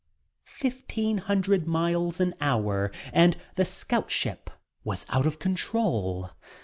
Fifteen 0.47 1.19
hundred 1.19 1.67
miles 1.67 2.19
an 2.19 2.33
hour 2.41 2.91
and 3.13 3.37
the 3.53 3.63
scout 3.65 4.09
ship 4.09 4.49
was 4.83 5.05
out 5.11 5.27
of 5.27 5.37
control! 5.37 6.31